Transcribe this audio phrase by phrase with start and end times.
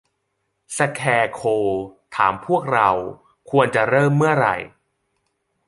[0.77, 2.89] สแคร์โคร์วถามพวกเรา
[3.49, 4.55] ควรจะเริ่มเมื่อไหร่